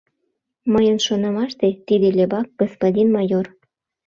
—Мыйын 0.73 0.97
шонымаште, 1.05 1.67
тиде 1.87 2.09
Лебак, 2.17 2.47
господин 2.59 3.07
майор. 3.15 3.45